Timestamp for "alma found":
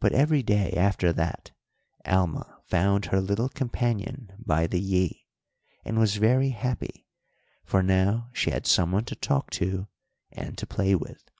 2.04-3.04